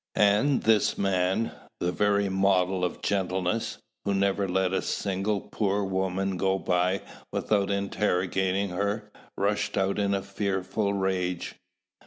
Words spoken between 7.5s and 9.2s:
interrogating her,